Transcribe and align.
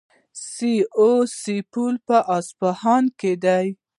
سي 0.51 0.73
او 0.97 1.11
سه 1.39 1.55
پل 1.71 1.93
په 2.07 2.17
اصفهان 2.37 3.03
کې 3.19 3.33
دی. 3.43 3.67